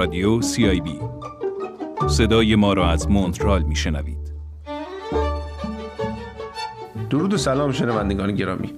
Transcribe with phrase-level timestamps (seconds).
[0.00, 0.38] رادیو
[0.84, 1.00] بی
[2.08, 4.32] صدای ما را از مونترال میشنوید.
[7.10, 8.72] درود و سلام شنوندگان گرامی.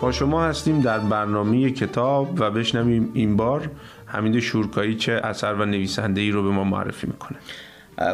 [0.00, 3.70] با شما هستیم در برنامه کتاب و بشنویم این بار
[4.06, 7.38] حمید شورکایی چه اثر و نویسنده ای رو به ما معرفی می‌کنه.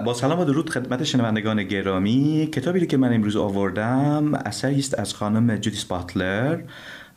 [0.04, 2.48] با سلام و درود خدمت شنوندگان گرامی.
[2.52, 6.58] کتابی که من امروز آوردم اثری است از خانم جودیس باتلر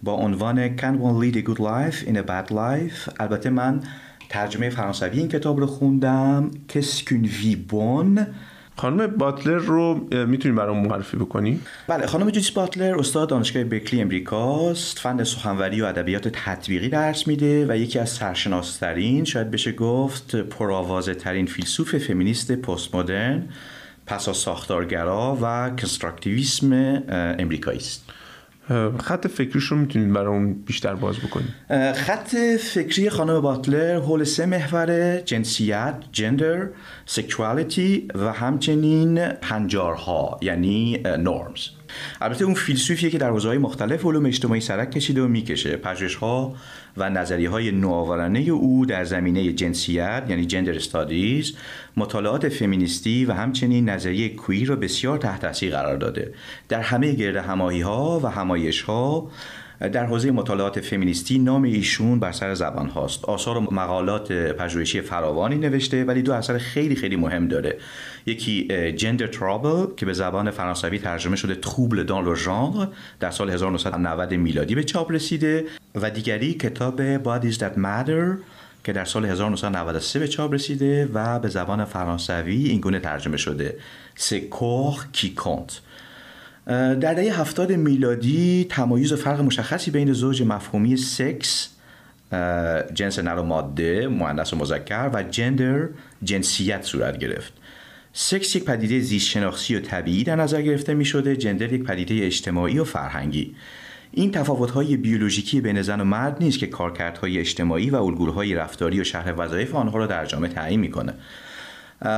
[0.04, 3.13] با عنوان Can One Lead a Good Life in a Bad Life.
[3.20, 3.82] البته من
[4.31, 8.27] ترجمه فرانسوی این کتاب رو خوندم کسکون وی بون
[8.76, 14.99] خانم باتلر رو می‌تونی برام معرفی بکنی؟ بله خانم جودیس باتلر استاد دانشگاه برکلی امریکاست
[14.99, 21.13] فن سخنوری و ادبیات تطبیقی درس میده و یکی از سرشناسترین شاید بشه گفت پرآوازه
[21.13, 23.43] ترین فیلسوف فمینیست پست مدرن
[24.05, 26.73] پسا ساختارگرا و کنستراکتیویسم
[27.40, 28.04] امریکایی است
[28.99, 31.93] خط فکریش رو می‌تونید برای بیشتر باز بکنید.
[31.93, 32.35] خط
[32.73, 36.70] فکری خانم باتلر حول سه محور جنسیت جندر
[37.05, 41.70] سکشوالیتی و همچنین هنجارها یعنی نورمز
[42.21, 45.79] البته اون فیلسوفیه که در حوزه‌های مختلف علوم اجتماعی سرک کشیده و می‌کشه.
[46.21, 46.55] ها
[46.97, 51.53] و نظریه های نوآورانه او در زمینه جنسیت یعنی جندر استادیز
[51.97, 56.34] مطالعات فمینیستی و همچنین نظریه کویر را بسیار تحت تاثیر قرار داده.
[56.69, 59.31] در همه گرد همایی ها و همایش ها
[59.90, 63.26] در حوزه مطالعات فمینیستی نام ایشون بر سر زبان هاست.
[63.26, 67.78] آثار و مقالات پژوهشی فراوانی نوشته ولی دو اثر خیلی خیلی مهم داره.
[68.25, 72.88] یکی جندر ترابل که به زبان فرانسوی ترجمه شده تروبل دان لو ژانر
[73.19, 75.66] در سال 1990 میلادی به چاپ رسیده.
[75.96, 78.38] و دیگری کتاب Bodies That Matter
[78.84, 83.78] که در سال 1993 به چاپ رسیده و به زبان فرانسوی اینگونه ترجمه شده.
[84.16, 85.81] سکور کی کونت
[86.66, 91.69] در دهه هفتاد میلادی تمایز و فرق مشخصی بین زوج مفهومی سکس
[92.94, 95.90] جنس نر و ماده مؤنث و مذکر و جندر
[96.23, 97.53] جنسیت صورت گرفت.
[98.13, 102.25] سکس یک پدیده زیست شناختی و طبیعی در نظر گرفته می شده جندر یک پدیده
[102.25, 103.56] اجتماعی و فرهنگی.
[104.12, 109.03] این تفاوت‌های بیولوژیکی بین زن و مرد نیست که کارکردهای اجتماعی و الگوهای رفتاری و
[109.03, 111.13] شهر وظایف آنها را در جامعه تعیین می‌کنه.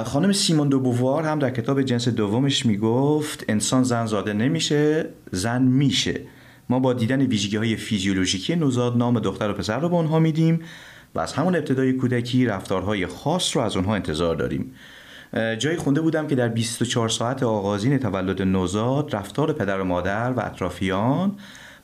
[0.06, 5.62] خانم سیمون دو بووار هم در کتاب جنس دومش می‌گفت انسان زن زاده نمیشه زن
[5.62, 6.22] میشه.
[6.70, 10.62] ما با دیدن ویژگی های فیزیولوژیکی نوزاد نام دختر و پسر رو به آنها میدیم
[11.16, 14.74] و از همون ابتدای کودکی رفتارهای خاص رو از اونها انتظار داریم.
[15.60, 20.40] جایی خونده بودم که در 24 ساعت آغازین تولد نوزاد رفتار پدر و مادر و
[20.40, 21.38] اطرافیان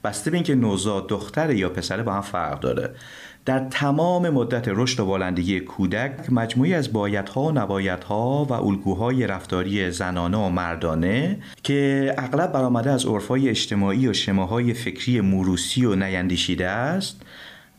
[0.03, 2.95] بسته به اینکه نوزاد دختر یا پسره با هم فرق داره.
[3.45, 9.91] در تمام مدت رشد و بالندگی کودک مجموعی از بایدها و نبایدها و الگوهای رفتاری
[9.91, 16.67] زنانه و مردانه که اغلب برآمده از عرفهای اجتماعی و شماهای فکری موروسی و نیندیشیده
[16.67, 17.21] است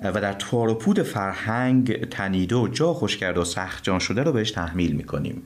[0.05, 4.23] و در توار و پود فرهنگ تنیده و جا خوش کرده و سخت جان شده
[4.23, 5.43] رو بهش تحمیل می‌کنیم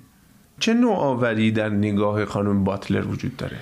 [0.60, 3.56] چه نوآوری در نگاه خانم باتلر وجود داره؟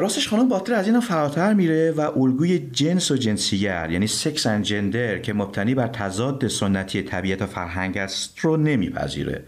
[0.00, 4.64] راستش خانم باتلر از اینا فراتر میره و الگوی جنس و جنسیت یعنی سکس اند
[4.64, 9.44] جندر که مبتنی بر تضاد سنتی طبیعت و فرهنگ است رو نمیپذیره.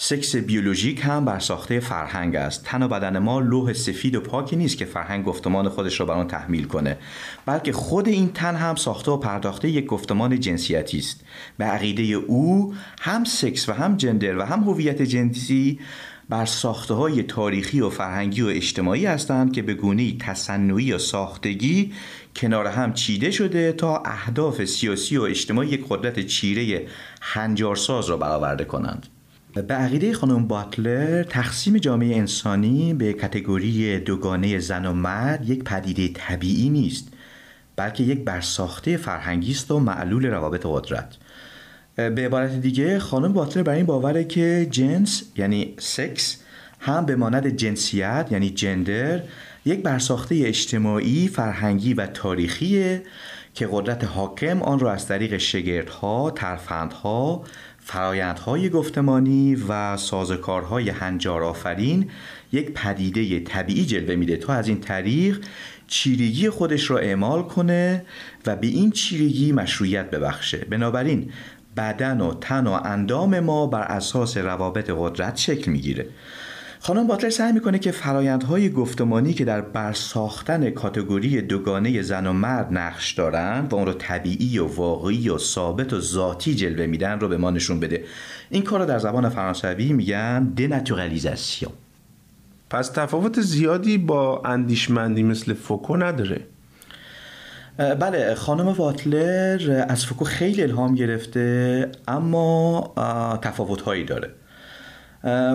[0.00, 2.64] سکس بیولوژیک هم بر ساخته فرهنگ است.
[2.64, 6.14] تن و بدن ما لوح سفید و پاکی نیست که فرهنگ گفتمان خودش رو بر
[6.14, 6.96] آن تحمیل کنه.
[7.46, 11.20] بلکه خود این تن هم ساخته و پرداخته یک گفتمان جنسیتی است.
[11.58, 15.78] به عقیده او هم سکس و هم جندر و هم هویت جنسی
[16.28, 21.92] بر ساخته های تاریخی و فرهنگی و اجتماعی هستند که به گونه تصنعی و ساختگی
[22.36, 26.86] کنار هم چیده شده تا اهداف سیاسی و اجتماعی یک قدرت چیره
[27.20, 29.06] هنجارساز را برآورده کنند.
[29.54, 36.08] به عقیده خانم باتلر تقسیم جامعه انسانی به کتگوری دوگانه زن و مرد یک پدیده
[36.08, 37.08] طبیعی نیست
[37.76, 41.16] بلکه یک برساخته فرهنگی است و معلول روابط قدرت.
[41.98, 46.36] به عبارت دیگه خانم باتلر بر این باوره که جنس یعنی سکس
[46.80, 49.20] هم به مانند جنسیت یعنی جندر
[49.64, 53.02] یک برساخته اجتماعی، فرهنگی و تاریخیه
[53.54, 57.44] که قدرت حاکم آن را از طریق شگردها، ترفندها،
[57.78, 62.10] فرایندهای گفتمانی و سازکارهای هنجار آفرین
[62.52, 65.44] یک پدیده طبیعی جلوه میده تا از این طریق
[65.86, 68.04] چیرگی خودش را اعمال کنه
[68.46, 70.58] و به این چیرگی مشروعیت ببخشه.
[70.58, 71.30] بنابراین
[71.76, 76.06] بدن و تن و اندام ما بر اساس روابط قدرت شکل می‌گیره.
[76.80, 82.68] خانم باتلر سعی می‌کنه که فرایندهای گفتمانی که در برساختن کاتگوری دوگانه زن و مرد
[82.72, 87.28] نقش دارند و اون رو طبیعی و واقعی و ثابت و ذاتی جلوه میدن رو
[87.28, 88.04] به ما نشون بده.
[88.50, 91.72] این کار رو در زبان فرانسوی میگن دناتورالیزاسیون
[92.70, 96.40] پس تفاوت زیادی با اندیشمندی مثل فوکو نداره.
[97.78, 102.92] بله خانم واتلر از فوکو خیلی الهام گرفته اما
[103.42, 104.30] تفاوت هایی داره.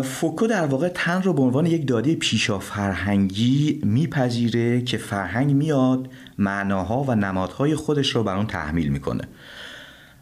[0.04, 6.10] فوکو در واقع تن رو به عنوان یک داده پیشا فرهنگی میپذیره که فرهنگ میاد
[6.38, 9.24] معناها و نمادهای خودش رو بر اون تحمیل می‌کنه.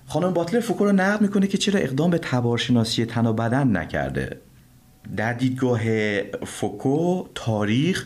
[0.08, 4.38] خانم باتلر فوکو رو نقد می‌کنه که چرا اقدام به تبارشناسی تن و بدن نکرده.
[5.18, 5.82] در دیدگاه
[6.46, 8.06] فوکو تاریخ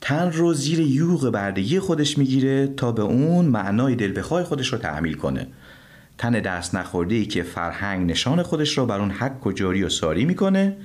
[0.00, 4.78] تن رو زیر یوغ بردگی خودش می‌گیره تا به اون معنای دل بخواه خودش رو
[4.78, 5.46] تحمیل کنه.
[6.18, 9.88] تن دست نخورده ای که فرهنگ نشان خودش رو بر اون حق و جاری و
[9.88, 10.76] ساری می‌کنه.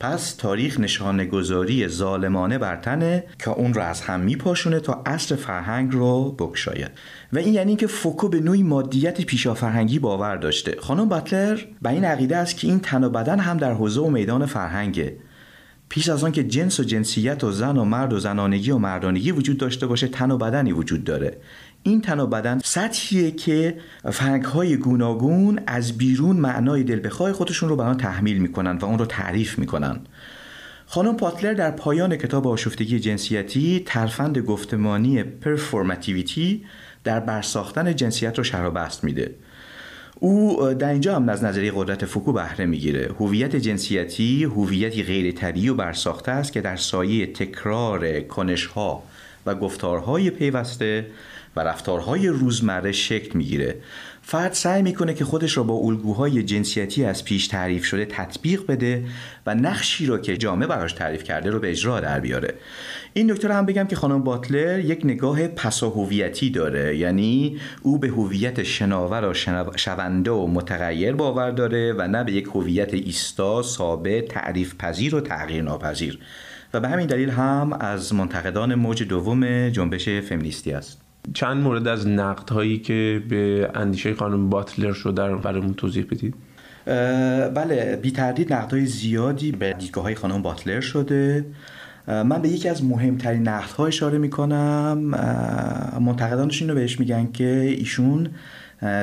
[0.00, 5.36] پس تاریخ نشانه گذاری ظالمانه بر تنه که اون رو از هم میپاشونه تا اصل
[5.36, 6.90] فرهنگ رو بکشاید.
[7.32, 10.76] و این یعنی که فوکو به نوعی مادیت پیشا فرهنگی باور داشته.
[10.80, 14.10] خانم باتلر به این عقیده است که این تن و بدن هم در حوزه و
[14.10, 15.16] میدان فرهنگه.
[15.88, 19.32] پیش از آن که جنس و جنسیت و زن و مرد و زنانگی و مردانگی
[19.32, 21.36] وجود داشته باشه تن و بدنی وجود داره.
[21.82, 23.78] این تن و بدن سطحیه که
[24.12, 28.84] فرهنگ های گوناگون از بیرون معنای دل بخواه خودشون رو به آن تحمیل می‌کنن و
[28.84, 30.00] اون رو تعریف می‌کنن.
[30.86, 36.64] خانم باتلر در پایان کتاب آشفتگی جنسیتی ترفند گفتمانی performativity
[37.04, 39.34] در برساختن جنسیت رو شرح بست میده.
[40.20, 43.10] او در اینجا هم از نظریه قدرت فوکو بهره می‌گیره.
[43.20, 49.02] هویت جنسیتی هویتی غیر طبیعی و برساخته است که در سایه تکرار کنشها
[49.46, 51.06] و گفتارهای پیوسته
[51.56, 53.76] و رفتارهای روزمره شکل می‌گیره.
[54.22, 59.04] فرد سعی می‌کنه که خودش را با الگوهای جنسیتی از پیش تعریف شده تطبیق بده
[59.46, 62.54] و نقشی را که جامعه براش تعریف کرده رو به اجرا در بیاره.
[63.12, 66.96] این نکته هم بگم که خانم باتلر یک نگاه پسا هویتی داره.
[66.96, 69.34] یعنی او به هویت شناور و
[69.76, 75.20] شونده و متغیر باور داره و نه به یک هویت ایستا ثابت تعریف پذیر و
[75.20, 76.18] تغییر ناپذیر
[76.74, 81.05] و به همین دلیل هم از منتقدان موج دوم جنبش فمینیستی است.
[81.34, 86.34] چند مورد از نقد هایی که به اندیشه خانم باتلر شد در برامون توضیح بدید؟
[87.54, 91.46] بله بی تردید نقد های زیادی به دیدگاه های خانم باتلر شده.
[92.08, 94.98] من به یکی از مهمترین نقد ها اشاره می کنم
[96.00, 98.28] منتقدانش رو بهش میگن که ایشون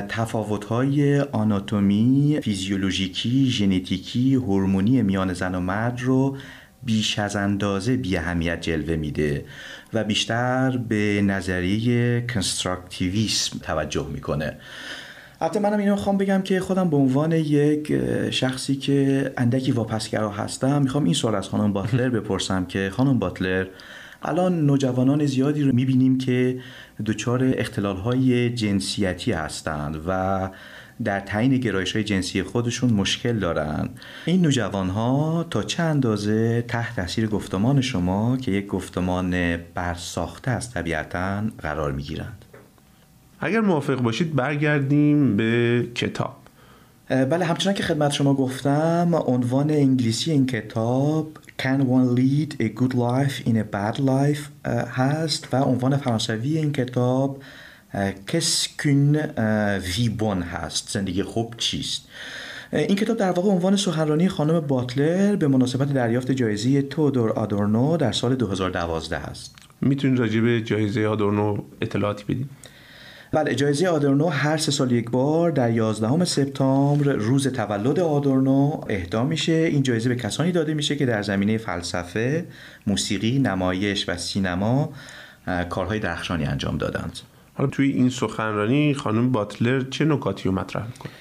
[0.10, 6.38] تفاوت های آناتومی، فیزیولوژیکی، ژنتیکی، هورمونی میان زن و مرد رو
[6.86, 9.46] بیش از اندازه بی اهمیت جلوه میده
[9.94, 14.58] و بیشتر به نظریه کنستراکتیویسم توجه می‌کنه.
[15.42, 17.94] البته منم اینو می‌خوام بگم که خودم به عنوان یک
[18.32, 23.66] شخصی که اندکی واپسگرا هستم می‌خوام این سوال از خانم باتلر بپرسم که خانم باتلر
[24.24, 26.60] الان نوجوانان زیادی رو می‌بینیم که
[27.06, 30.50] دچار اختلال های جنسیتی هستند و
[31.04, 33.90] در تعیین گرایش های جنسی خودشون مشکل دارن.
[34.26, 40.74] این نوجوان ها تا چه اندازه تحت تاثیر گفتمان شما که یک گفتمان برساخته است
[40.74, 42.46] طبیعتا قرار می گیرند
[43.40, 46.36] اگر موافق باشید برگردیم به کتاب.
[47.10, 52.94] بله همچنان که خدمت شما گفتم عنوان انگلیسی این کتاب Can one lead a good
[52.94, 54.68] life in a bad life?
[54.92, 57.42] هست و عنوان فرانسوی این کتاب
[58.28, 59.16] کسکون
[59.98, 62.08] ویبون هست زندگی خوب چیست؟
[62.74, 68.12] این کتاب در واقع عنوان سخنرانی خانم باتلر به مناسبت دریافت جایزه تودور آدورنو در
[68.12, 72.50] سال 2012 است می‌تونید راجع به جایزه آدورنو اطلاعاتی بدید؟
[73.32, 79.24] بله جایزه آدورنو هر سه سال یک بار در 11 سپتامبر روز تولد آدورنو اهدا
[79.24, 79.54] میشه.
[79.54, 82.46] این جایزه به کسانی داده میشه که در زمینه فلسفه،
[82.88, 84.94] موسیقی، نمایش و سینما
[85.70, 87.20] کارهای درخشانی انجام دادند.
[87.54, 91.12] حالا توی این سخنرانی خانم باتلر چه نکاتی رو مطرح می‌کنه؟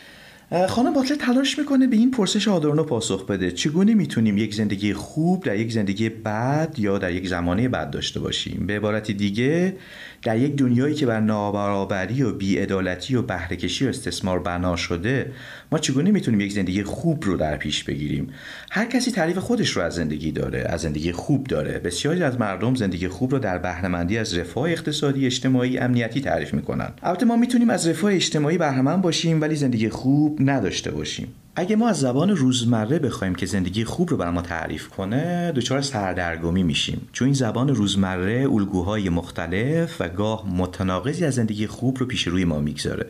[0.69, 3.51] خانم باتلر تلاش می‌کنه به این پرسش آدورنو پاسخ بده.
[3.51, 8.21] چگونه می‌تونیم یک زندگی خوب در یک زندگی بد یا در یک زمانه بد داشته
[8.21, 9.77] باشیم؟ به عبارت دیگه
[10.23, 15.33] در یک دنیایی که بر نابرابری و بیعدالتی و بهرهکشی و استثمار بنا شده
[15.73, 18.29] ما چگونه می‌تونیم یک زندگی خوب رو در پیش بگیریم؟
[18.71, 21.79] هر کسی تعریف خودش رو از زندگی داره از زندگی خوب داره.
[21.79, 26.91] بسیاری از مردم زندگی خوب رو در بهرهمندی از رفاه اقتصادی اجتماعی امنیتی تعریف می‌کنن.
[27.03, 31.35] البته ما می‌تونیم از رفاه اجتماعی بهرهمند باشیم ولی زندگی خوب نداشته باشیم.
[31.57, 35.81] اگه ما از زبان روزمره بخوایم که زندگی خوب رو بر ما تعریف کنه دچار
[35.81, 37.09] سردرگمی میشیم.
[37.13, 42.45] چون این زبان روزمره الگوهای مختلف و گاه متناقضی از زندگی خوب رو پیش روی
[42.45, 43.07] ما می‌گذاره.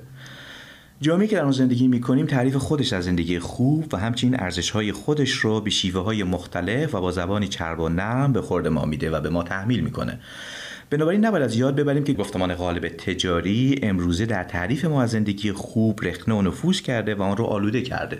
[1.01, 5.31] جامعه که در اون زندگی می‌کنیم تعریف خودش از زندگی خوب و همچنین ارزشهای خودش
[5.31, 9.11] رو به شیوه های مختلف و با زبانی چرب و نرم به خورد ما میده
[9.11, 10.19] و به ما تحمیل می‌کنه.
[10.93, 15.53] بنابراین نباید از یاد ببریم که گفتمان غالب تجاری امروزه در تعریف ما از زندگی
[15.53, 18.19] خوب رخنه و نفوذ کرده و آن رو آلوده کرده.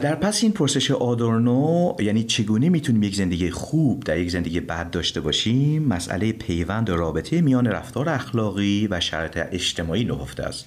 [0.00, 4.90] در پس این پرسش آدورنو یعنی چگونه می‌تونیم یک زندگی خوب در یک زندگی بد
[4.90, 10.66] داشته باشیم مسئله پیوند و رابطه میان رفتار اخلاقی و شرط اجتماعی نهفته است.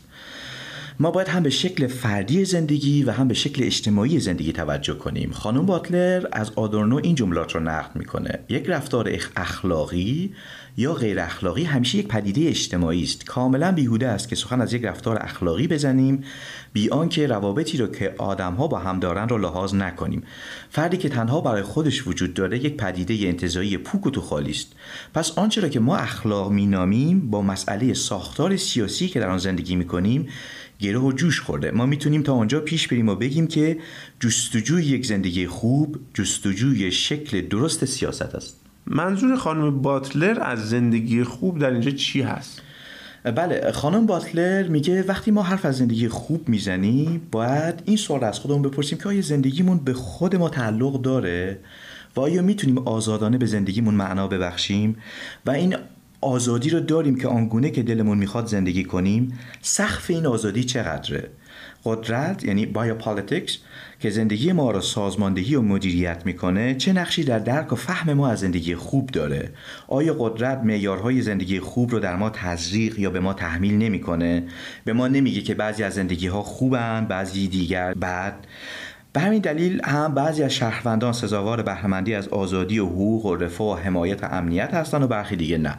[1.00, 5.32] ما باید هم به شکل فردی زندگی و هم به شکل اجتماعی زندگی توجه کنیم.
[5.32, 8.40] خانم باتلر از آدورنو این جملات رو نقد می‌کنه.
[8.50, 10.34] یک رفتار اخلاقی
[10.78, 13.26] یا غیر اخلاقی همیشه یک پدیده اجتماعی است.
[13.26, 16.24] کاملا بیهوده است که سخن از یک رفتار اخلاقی بزنیم
[16.74, 20.24] بی آنکه روابطی رو که آدمها با هم دارن رو لحاظ نکنیم.
[20.70, 24.68] فردی که تنها برای خودش وجود داره یک پدیده انتظایی پوک و تو خالی است.
[25.14, 29.76] پس آنچه را که ما اخلاق مینامیم با مسئله ساختار سیاسی که در آن زندگی
[29.76, 30.28] می‌کنیم
[30.84, 31.72] گره و جوش خورده.
[31.72, 33.78] ما می‌تونیم تا آنجا پیش بریم و بگیم که
[34.20, 38.60] جستجوی یک زندگی خوب جستجوی شکل درست سیاست است.
[38.88, 42.62] منظور خانم باتلر از زندگی خوب در اینجا چی هست؟
[43.24, 48.40] بله خانم باتلر میگه وقتی ما حرف از زندگی خوب می‌زنیم باید این سوال از
[48.40, 51.60] خودمون بپرسیم که آیا زندگیمون به خود ما تعلق داره؟
[52.16, 54.98] و آیا می‌تونیم آزادانه به زندگیمون معنا ببخشیم؟
[55.46, 55.76] و این
[56.24, 61.30] آزادی رو داریم که آنگونه که دلمون می‌خواد زندگی کنیم سقف این آزادی چقدره؟
[61.86, 63.58] قدرت یعنی biopolitics
[64.00, 68.30] که زندگی ما را سازماندهی و مدیریت می‌کنه چه نقشی در درک و فهم ما
[68.30, 69.52] از زندگی خوب داره؟
[69.88, 74.44] آیا قدرت معیارهای زندگی خوب رو در ما تزریق یا به ما تحمیل نمی‌کنه؟
[74.86, 78.36] به ما نمیگه که بعضی از زندگی ها خوبن بعضی دیگر بد.
[79.14, 83.80] به همین دلیل هم بعضی از شهروندان سزاوار بهرهمندی از آزادی و حقوق و رفاه
[83.80, 85.78] و حمایت و امنیت هستن و برخی دیگه نه.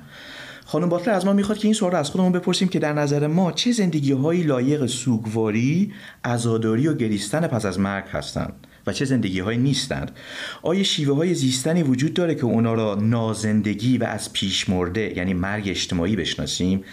[0.64, 3.52] خانم باتلر از ما می‌خواد که این سوال از خودمون بپرسیم که در نظر ما
[3.52, 5.92] چه زندگی هایی لایق سوگواری،
[6.24, 8.66] عزاداری و گریستن پس از مرگ هستند.
[8.86, 10.10] و چه زندگی های نیستند.
[10.62, 15.34] آیا شیوه های زیستنی وجود داره که اونا را نازندگی و از پیش مرده یعنی
[15.34, 16.84] مرگ اجتماعی بشناسیم؟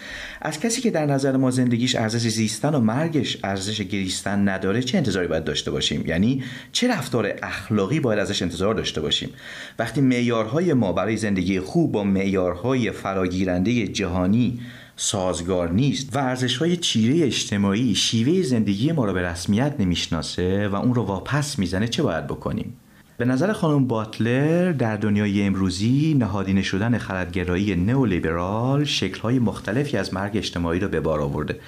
[0.42, 4.98] از کسی که در نظر ما زندگیش ارزش زیستن و مرگش ارزش گریستن نداره چه
[4.98, 9.30] انتظاری باید داشته باشیم؟ یعنی چه رفتار اخلاقی باید ازش انتظار داشته باشیم؟
[9.78, 14.60] وقتی معیارهای ما برای زندگی خوب با معیارهای فراگیرنده جهانی
[14.96, 20.74] سازگار نیست و ارزش های چیره اجتماعی شیوه زندگی ما را به رسمیت نمی‌شناسه و
[20.74, 22.76] اون رو واپس می‌زنه چه باید بکنیم؟
[23.16, 30.36] به نظر خانم باتلر در دنیای امروزی نهادینه شدن خردگرایی نئولیبرال شکل‌های مختلفی از مرگ
[30.36, 31.60] اجتماعی را به بار آورده.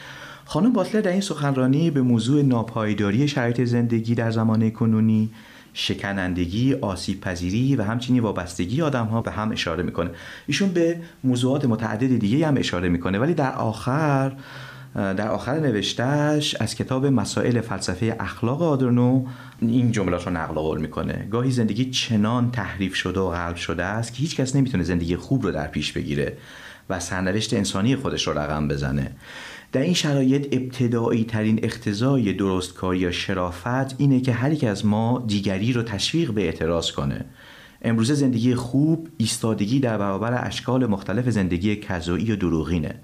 [0.45, 5.31] خانم باتلر در این سخنرانی به موضوع ناپایداری شرایط زندگی در زمان کنونی
[5.75, 10.11] شکنندگی، آسیب پذیری و همچنین وابستگی آدم ها به هم اشاره می‌کنه.
[10.47, 13.19] ایشون به موضوعات متعدد دیگه هم اشاره می‌کنه.
[13.19, 14.33] ولی در آخر
[14.95, 19.26] در آخر نوشتهش از کتاب مسائل فلسفه اخلاق آدرنو
[19.61, 21.28] این جملات رو نقل قول می‌کنه.
[21.31, 25.43] گاهی زندگی چنان تحریف شده و غلب شده است که هیچ کس نمی‌تونه زندگی خوب
[25.43, 26.37] رو در پیش بگیره
[26.90, 29.11] و سرنوشت انسانی خودش رو رقم بزنه.
[29.75, 35.25] در این شرایط ابتدایی ترین اختزای درستکاری یا شرافت اینه که هر یک از ما
[35.26, 37.25] دیگری رو تشویق به اعتراض کنه.
[37.83, 42.95] امروزه زندگی خوب ایستادگی در برابر اشکال مختلف زندگی کذایی و دروغینه.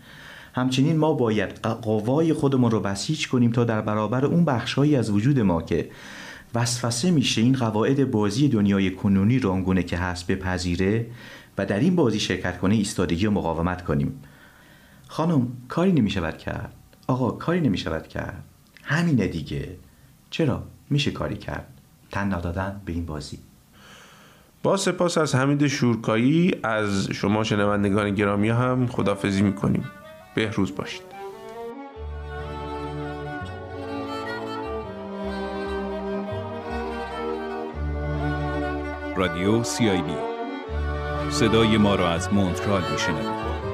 [0.55, 5.41] همچنین ما باید قوای خودمون رو بسیج کنیم تا در برابر اون بخشهایی از وجود
[5.41, 5.91] ما که
[6.55, 11.07] وسوسه میشه این قواعد بازی دنیای کنونی رو که هست بپذیره
[11.59, 14.21] و در این بازی شرکت کنه ایستادگی و مقاومت کنیم.
[15.11, 16.73] خانم کاری نمی‌شود کرد.
[17.07, 18.45] آقا کاری نمی‌شود کرد.
[18.83, 19.77] همینه دیگه.
[20.31, 21.67] چرا؟ میشه کاری کرد.
[22.11, 23.39] تن ندادن به این بازی.
[24.63, 29.85] با سپاس از حمید شورکایی از شما شنوندگان گرامی هم خدافزی می‌کنیم.
[30.35, 31.03] بهروز باشید.
[39.17, 40.15] رادیو سی آی بی.
[41.31, 43.70] صدای ما را از مونترال میشنوید.